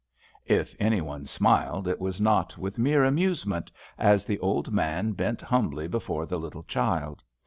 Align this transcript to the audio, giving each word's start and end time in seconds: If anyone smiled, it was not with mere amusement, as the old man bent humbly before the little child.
If 0.47 0.75
anyone 0.79 1.27
smiled, 1.27 1.87
it 1.87 2.01
was 2.01 2.19
not 2.19 2.57
with 2.57 2.79
mere 2.79 3.03
amusement, 3.03 3.71
as 3.99 4.25
the 4.25 4.39
old 4.39 4.71
man 4.71 5.11
bent 5.11 5.41
humbly 5.41 5.87
before 5.87 6.25
the 6.25 6.39
little 6.39 6.63
child. 6.63 7.21